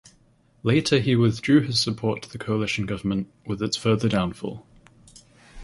Later 0.63 0.97
he 0.97 1.15
withdrew 1.15 1.61
his 1.61 1.79
support 1.79 2.23
to 2.23 2.29
the 2.31 2.39
coalition 2.39 2.87
government 2.87 3.31
with 3.45 3.61
its 3.61 3.77
further 3.77 4.09
downfall. 4.09 4.65